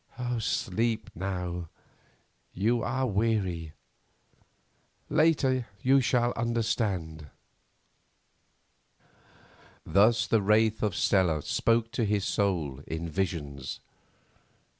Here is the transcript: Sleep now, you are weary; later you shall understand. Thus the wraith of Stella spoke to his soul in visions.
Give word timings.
Sleep 0.39 1.11
now, 1.13 1.69
you 2.53 2.81
are 2.81 3.05
weary; 3.05 3.73
later 5.11 5.67
you 5.83 6.01
shall 6.01 6.31
understand. 6.33 7.27
Thus 9.85 10.25
the 10.25 10.41
wraith 10.41 10.81
of 10.81 10.95
Stella 10.95 11.43
spoke 11.43 11.91
to 11.91 12.03
his 12.05 12.25
soul 12.25 12.81
in 12.87 13.09
visions. 13.09 13.79